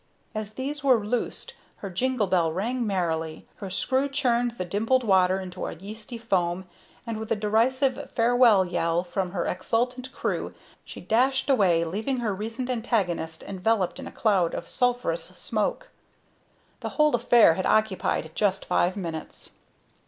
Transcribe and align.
As 0.33 0.55
these 0.55 0.83
were 0.83 1.05
loosed 1.05 1.53
her 1.75 1.91
jingle 1.91 2.25
bell 2.25 2.51
rang 2.51 2.87
merrily, 2.87 3.47
her 3.57 3.69
screw 3.69 4.09
churned 4.09 4.55
the 4.57 4.65
dimpled 4.65 5.03
waters 5.03 5.43
into 5.43 5.67
a 5.67 5.75
yeasty 5.75 6.17
foam, 6.17 6.65
and, 7.05 7.19
with 7.19 7.31
a 7.31 7.35
derisive 7.35 8.09
farewell 8.09 8.65
yell 8.65 9.03
from 9.03 9.29
her 9.29 9.45
exultant 9.45 10.11
crew, 10.11 10.55
she 10.83 11.01
dashed 11.01 11.51
away, 11.51 11.85
leaving 11.85 12.17
her 12.17 12.33
recent 12.33 12.67
antagonist 12.67 13.43
enveloped 13.43 13.99
in 13.99 14.07
a 14.07 14.11
cloud 14.11 14.55
of 14.55 14.67
sulphurous 14.67 15.23
smoke. 15.25 15.91
The 16.79 16.89
whole 16.97 17.15
affair 17.15 17.53
had 17.53 17.67
occupied 17.67 18.31
just 18.33 18.65
five 18.65 18.97
minutes. 18.97 19.51